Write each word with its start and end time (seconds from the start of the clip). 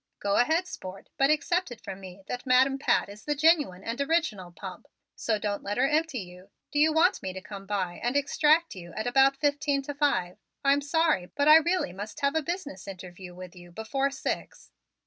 "Go 0.19 0.37
ahead, 0.37 0.65
sport, 0.65 1.09
but 1.15 1.29
accept 1.29 1.69
it 1.69 1.79
from 1.79 1.99
me 1.99 2.23
that 2.25 2.47
Madam 2.47 2.79
Pat 2.79 3.07
is 3.07 3.23
the 3.23 3.35
genuine 3.35 3.83
and 3.83 4.01
original 4.01 4.51
pump; 4.51 4.87
so 5.15 5.37
don't 5.37 5.61
let 5.61 5.77
her 5.77 5.87
empty 5.87 6.17
you. 6.21 6.49
Do 6.71 6.79
you 6.79 6.91
want 6.91 7.21
me 7.21 7.33
to 7.33 7.39
come 7.39 7.67
by 7.67 7.99
and 8.01 8.17
extract 8.17 8.73
you 8.73 8.93
at 8.93 9.05
about 9.05 9.37
fifteen 9.37 9.83
to 9.83 9.93
five? 9.93 10.39
I'm 10.65 10.81
sorry, 10.81 11.27
but 11.35 11.47
I 11.47 11.57
really 11.57 11.93
must 11.93 12.21
have 12.21 12.33
a 12.33 12.41
business 12.41 12.87
interview 12.87 13.35
with 13.35 13.55
you 13.55 13.71
before 13.71 14.09
six." 14.09 14.71